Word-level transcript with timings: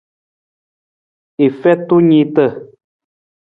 I 1.45 1.47
feta 1.59 1.97
niita. 2.07 2.45